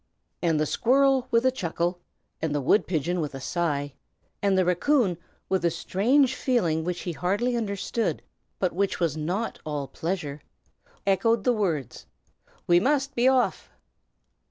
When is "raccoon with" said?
4.65-5.63